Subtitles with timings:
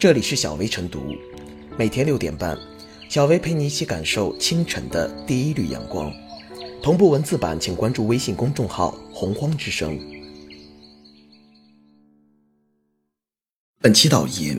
[0.00, 1.14] 这里是小薇晨读，
[1.78, 2.58] 每天六点半，
[3.10, 6.10] 小薇陪你一起感受清晨的第一缕阳光。
[6.82, 10.00] 同步文字版，请关注微信公众号“洪荒之声”。
[13.82, 14.58] 本期导言：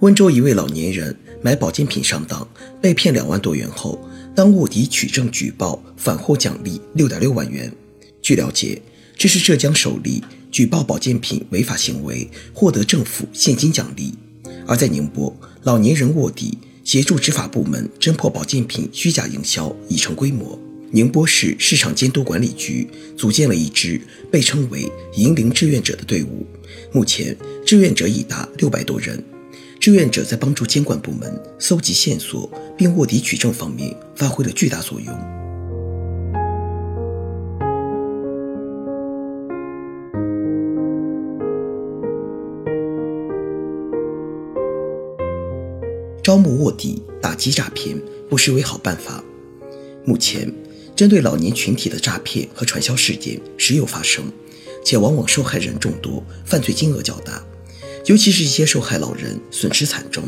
[0.00, 2.44] 温州一位老年人买保健品上当，
[2.82, 3.96] 被骗两万多元后，
[4.34, 7.72] 当卧底取证举报，反获奖励六点六万元。
[8.20, 8.82] 据了解，
[9.16, 14.12] 这是浙江首例举报保健品违法行为获得政府现金奖励。
[14.66, 20.58] 而在宁波，老年人卧底协助执法部门侦破保健品虚假营销已成规模。
[20.90, 26.46] 宁波市市场监督管理局组建了一支被称为“银龄志愿者”的队伍，
[26.92, 29.22] 目前志愿者已达六百多人。
[29.80, 35.43] 志愿者在帮助监管部门搜集线索并卧底取证方面发挥了巨大作用。
[46.24, 49.22] 招募卧底，打击诈骗，不失为好办法。
[50.06, 50.50] 目前，
[50.96, 54.24] 针对老年群体的诈骗和传销事件时有发生，
[54.82, 57.44] 且往往受害人众多，犯罪金额较大。
[58.06, 60.24] 尤其是一些受害老人损失惨重，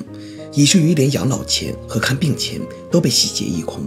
[0.53, 2.61] 以至于连养老钱和看病钱
[2.91, 3.83] 都被洗劫一空。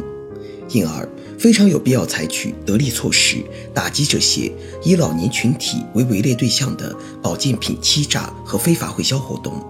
[0.70, 1.08] 因而，
[1.38, 3.38] 非常有必要采取得力措施，
[3.72, 4.52] 打击这些
[4.84, 9.64] 以老年群体为围猎对象的保健品欺诈和非法会销活动，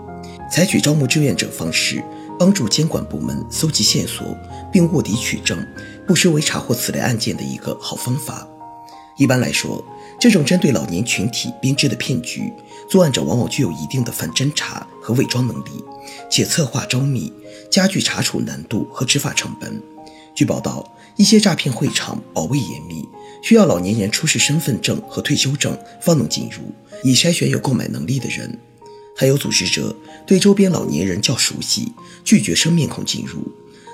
[0.49, 2.01] 采取招募志愿者方式。
[2.39, 4.35] 帮助监管部门搜集线索
[4.71, 5.61] 并卧底取证，
[6.07, 8.47] 不失为查获此类案件的一个好方法。
[9.17, 9.83] 一般来说，
[10.17, 12.53] 这种针对老年群体编织的骗局，
[12.89, 15.83] 作案者往往具有一定的反侦查和伪装能力，
[16.31, 17.33] 且策划周密，
[17.69, 19.81] 加剧查处难度和执法成本。
[20.33, 23.05] 据报道，一些诈骗会场保卫严密，
[23.43, 26.71] 需要老年人出示身份证和退休证方能进入，
[27.03, 28.57] 以筛选有购买能力的人。
[29.19, 29.93] 还有组织者
[30.25, 31.91] 对周边老年人较熟悉，
[32.23, 33.51] 拒绝生面孔进入，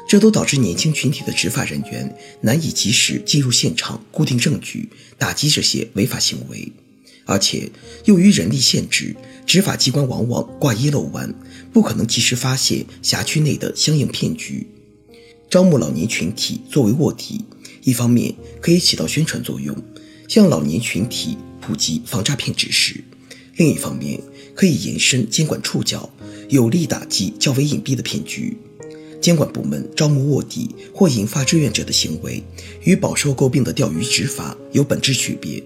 [0.08, 4.88] 这都导致年轻群体的执法人员难以及时进入现场固定证据，
[5.18, 6.72] 打击这些违法行为。
[7.26, 7.72] 而且
[8.04, 9.16] 由于人力限制，
[9.48, 11.34] 执法机关往往挂一漏万，
[11.74, 14.68] 不可能及时发现辖区内的相应骗局。
[15.50, 17.44] 招募老年群体作为卧底，
[17.82, 18.32] 一方面
[18.62, 19.76] 可以起到宣传作用，
[20.28, 23.00] 向老年群体普及防诈骗知识；
[23.56, 24.22] 另一方面，
[24.56, 26.10] 可以延伸监管触角，
[26.50, 28.58] 有力打击较为隐蔽的骗局。
[29.22, 32.44] 监管部门招募卧底或引发志愿者的行为，
[32.84, 35.62] 与饱受诟病的钓鱼执法有本质区别。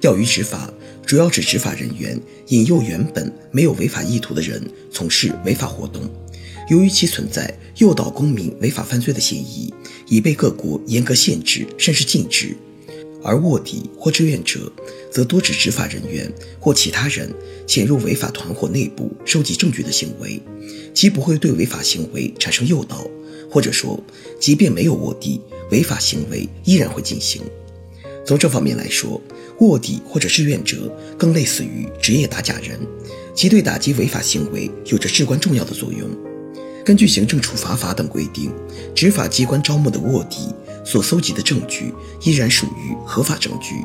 [0.00, 0.72] 钓鱼执法
[1.06, 6.02] 主要指执法人员引诱原本没有违法意图的人从事违法活动，
[6.68, 9.72] 由于其存在诱导公民违法犯罪的嫌疑，
[10.08, 12.56] 已被各国严格限制甚至禁止。
[13.22, 14.70] 而卧底或志愿者，
[15.10, 17.32] 则多指执法人员或其他人
[17.66, 20.40] 潜入违法团伙内部收集证据的行为，
[20.92, 23.06] 其不会对违法行为产生诱导，
[23.50, 24.02] 或者说，
[24.40, 25.40] 即便没有卧底，
[25.70, 27.42] 违法行为依然会进行。
[28.24, 29.20] 从这方面来说，
[29.60, 32.78] 卧底或者志愿者更类似于职业打假人，
[33.34, 36.08] 其对打击违法行为有着至关重要的作用。
[36.84, 38.50] 根据行政处罚法等规定，
[38.94, 40.48] 执法机关招募的卧底。
[40.92, 43.82] 所搜集的证据依然属于合法证据，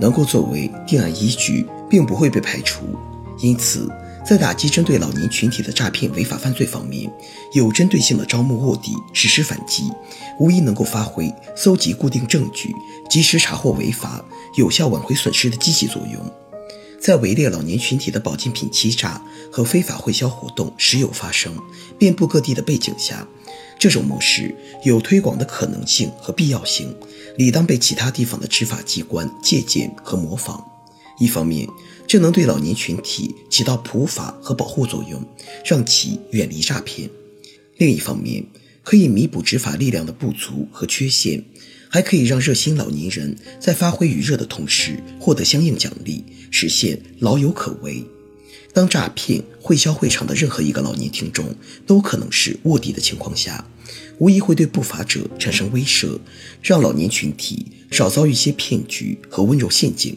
[0.00, 2.96] 能够作为定案依据，并不会被排除。
[3.40, 3.86] 因此，
[4.26, 7.12] 在打击针对老年群体的诈骗违法犯罪方面，
[7.52, 9.92] 有针对性的招募卧底实施反击，
[10.38, 12.74] 无疑能够发挥搜集固定证据、
[13.10, 14.24] 及时查获违法、
[14.56, 16.32] 有效挽回损失的积极作用。
[16.98, 19.22] 在围猎老年群体的保健品欺诈
[19.52, 21.52] 和非法会销活动时有发生、
[21.98, 23.28] 遍布各地的背景下，
[23.78, 24.54] 这种模式
[24.84, 26.94] 有推广的可能性和必要性，
[27.36, 30.64] 理当被其他地方的执法机关借鉴和模仿。
[31.18, 31.66] 一方面，
[32.06, 35.22] 这能对老年群体起到普法和保护作用，
[35.64, 37.08] 让其远离诈骗；
[37.78, 38.44] 另一方面，
[38.82, 41.42] 可以弥补执法力量的不足和缺陷，
[41.88, 48.04] 还可以让热心老年人在发挥余热的同时获得相应奖励，实现老有可为。
[48.76, 51.46] 当诈骗、会销会场的任何一个老年听众
[51.86, 53.64] 都可能是卧底的情况下，
[54.18, 56.18] 无疑会对不法者产生威慑，
[56.62, 60.14] 让老年群体少遭遇一些骗局和温柔陷阱。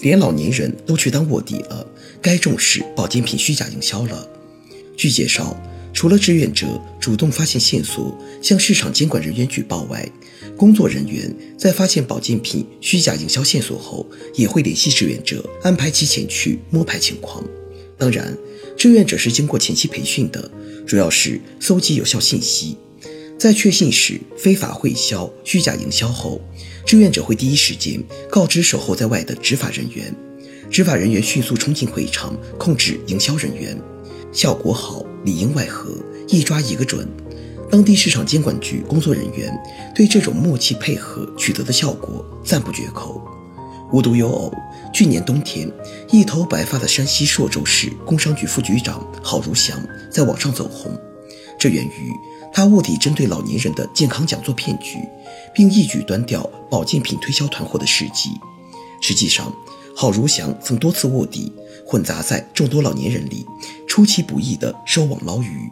[0.00, 1.86] 连老年人都去当卧底了，
[2.20, 4.28] 该重视保健品虚假营销了。
[4.96, 5.56] 据介绍。
[5.98, 6.64] 除了志愿者
[7.00, 10.08] 主动发现线索向市场监管人员举报外，
[10.56, 11.28] 工作人员
[11.58, 17.44] 在发现保健品虚假营销线索后，也会联系志愿者，安排其前去摸排情况。
[17.98, 18.32] 当然，
[18.76, 20.48] 志愿者是经过前期培训的，
[20.86, 22.76] 主要是搜集有效信息。
[23.36, 26.40] 在确信是非法会销、虚假营销后，
[26.86, 28.00] 志愿者会第一时间
[28.30, 30.14] 告知守候在外的执法人员，
[30.70, 33.76] 执法人员迅速冲进会场控制营销人员，
[34.32, 35.90] 效果好，里应外合，
[36.28, 37.08] 一抓一个准。
[37.70, 39.52] 当地市场监管局工作人员
[39.94, 43.22] 对这种默契配合取得的效果赞不绝口。
[43.92, 44.52] 无独有偶，
[44.92, 45.70] 去年冬天，
[46.10, 49.78] 一头白发的山西朔州市工商局副局长郝如祥
[50.10, 50.92] 在网上走红，
[51.58, 52.12] 这源于
[52.52, 54.98] 他卧底针对老年人的健康讲座骗局，
[55.54, 58.30] 并一举端掉保健品推销团伙的事迹。
[59.00, 59.50] 实际上，
[59.96, 61.52] 郝如祥曾多次卧底，
[61.86, 63.46] 混杂在众多老年人里，
[63.98, 65.68] 出其不意地收网捞鱼。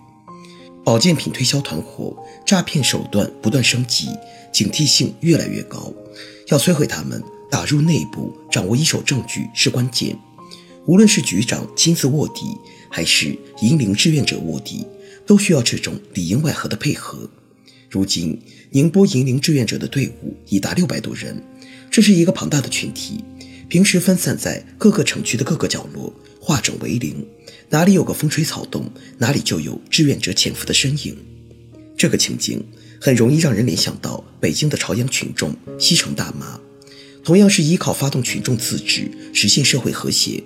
[0.84, 4.08] 保健品推销团伙诈骗手段不断升级，
[4.52, 5.94] 警惕性越来越高。
[6.49, 10.19] 要摧毁他们，打入内部，掌握一手证据是关键。
[10.87, 12.46] 无论是局长亲自卧底，
[12.90, 14.84] 还是引领志愿者卧底，
[15.25, 17.31] 都需要这种里应外合的配合。
[17.88, 18.43] 如今，
[18.73, 21.40] 宁波引领志愿者的队伍已达六百多人，
[21.93, 23.25] 这是一个庞大的群体。
[23.69, 27.25] 平时分散在各个城区的各个角落，化整为零。
[27.68, 31.16] 哪里有个风吹草动，哪里就有志愿者潜伏的身影。
[31.96, 32.64] 这个情景
[33.00, 36.60] 很容易让人联想到北京的朝阳群众、西城大妈，
[37.24, 40.42] 同样是依靠发动群众自治实现社会和谐。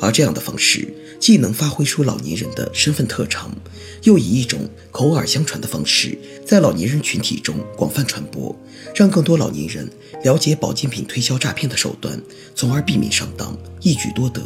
[0.00, 3.54] 而这样的方式既能发挥出老年人的身份特长，
[4.02, 8.54] 又以一种口耳相传的方式在老年人群体中广泛传播，
[8.94, 9.88] 让更多老年人
[10.24, 12.20] 了解保健品推销诈骗的手段，
[12.54, 14.42] 从而避免上当，一举多得。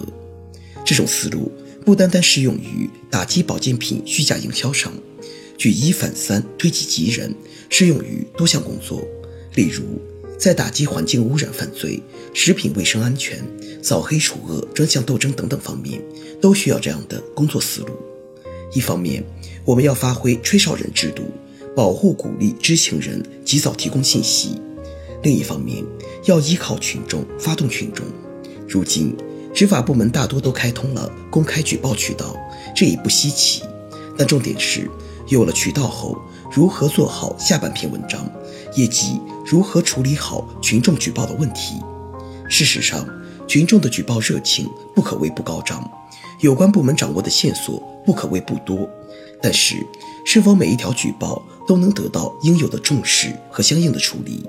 [0.84, 1.50] 这种思路。
[1.84, 4.92] 不单单适用于打击保健品虚假营销上，
[5.56, 7.34] 举一反三，推己及人，
[7.68, 9.02] 适用于多项工作。
[9.54, 9.82] 例如，
[10.38, 12.00] 在打击环境污染犯罪、
[12.34, 13.42] 食品卫生安全、
[13.82, 16.00] 扫黑除恶专项斗争等等方面，
[16.40, 17.88] 都需要这样的工作思路。
[18.74, 19.24] 一方面，
[19.64, 21.24] 我们要发挥吹哨人制度，
[21.74, 24.50] 保护鼓励知情人及早提供信息；
[25.22, 25.82] 另一方面，
[26.26, 28.04] 要依靠群众，发动群众。
[28.68, 29.16] 如今。
[29.60, 32.34] 执法部门大多都开通了公开举报渠道，
[32.74, 33.62] 这已不稀奇。
[34.16, 34.90] 但重点是，
[35.28, 36.16] 有了渠道后，
[36.50, 38.26] 如何做好下半篇文章，
[38.74, 41.74] 以及如何处理好群众举报的问题。
[42.48, 43.06] 事实上，
[43.46, 45.86] 群众的举报热情不可谓不高涨，
[46.40, 48.88] 有关部门掌握的线索不可谓不多。
[49.42, 49.76] 但是，
[50.24, 54.42] 是否每一条举报都能得到应有的重视和相应的处理？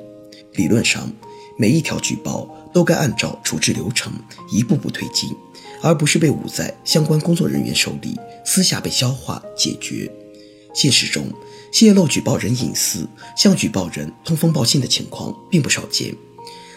[0.54, 1.12] 理论上。
[1.58, 4.12] 每一条举报都该按照处置流程
[4.52, 5.36] 一步步推进，
[5.82, 10.12] 而不是被捂在相关工作人员手里，私下被消化解决。
[10.74, 11.28] 现实中，
[11.72, 16.16] 泄露举报人隐私、向举报人通风报信的情况并不少见，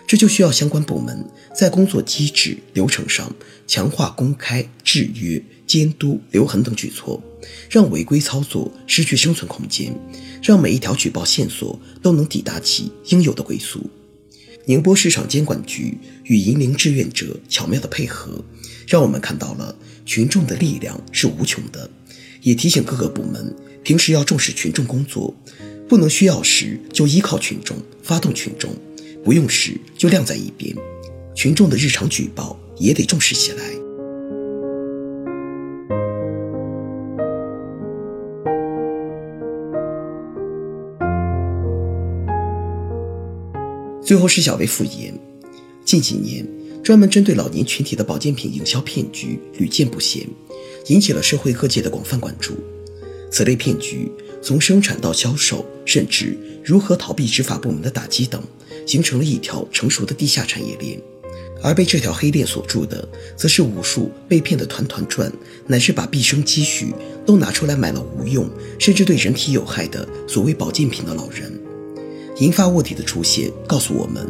[0.07, 1.25] 这就需要相关部门
[1.55, 3.33] 在工作机制流程上
[3.67, 7.23] 强化公开、制约、监督、留痕等举措，
[7.71, 9.95] 让违规操作失去生存空间，
[10.43, 13.89] 让每一条举报线索都能抵达其应有的归宿。
[14.67, 18.43] 宁波市场监管局与银陵志愿者巧妙的配合，
[18.87, 19.77] 让我们看到了
[20.07, 21.89] 群众的力量是无穷的，
[22.41, 25.35] 也提醒各个部门平时要重视群众工作，
[25.87, 28.75] 不能需要时就依靠群众发动群众，
[29.23, 30.75] 不用时就晾在一边，
[31.35, 33.84] 群众的日常举报也得重视起来。
[44.15, 45.13] 最后是小薇复言，
[45.85, 46.47] 近几年
[46.85, 50.25] 专门针对老年群体的保健品营销骗局屡见不鲜，
[50.87, 52.55] 引起了社会各界的广泛关注。
[53.29, 54.09] 此类骗局
[54.41, 58.41] 从生产到销售，甚至如何逃避执法部门的打击等，
[58.87, 60.97] 形成了一条成熟的地下产业链。
[61.61, 65.33] 而被这条黑链锁住的，则是无数被骗得团团转，
[65.67, 66.95] 乃至把毕生积蓄
[67.27, 71.53] 都拿出来买了无用，甚至对人体有害的所谓保健品的老人。
[72.37, 74.29] 银发卧底的出现告诉我们，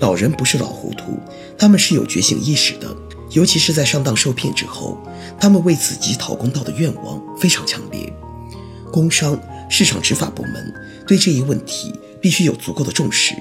[0.00, 1.18] 老人不是老糊涂，
[1.56, 2.96] 他们是有觉醒意识的。
[3.30, 4.98] 尤其是在上当受骗之后，
[5.40, 8.12] 他们为自己讨公道的愿望非常强烈。
[8.92, 9.36] 工商
[9.68, 10.72] 市场执法部门
[11.06, 13.34] 对这一问题必须有足够的重视，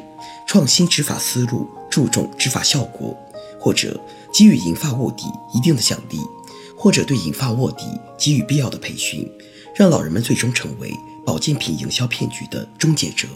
[0.48, 3.16] 创新执法思路，注重执法效果，
[3.60, 4.00] 或者
[4.34, 6.18] 给予银发卧底一定的奖励，
[6.76, 7.86] 或者对银发卧底
[8.18, 9.30] 给予必要的培训，
[9.76, 10.92] 让老人们最终成为
[11.24, 13.28] 保健品营销骗局的终结者。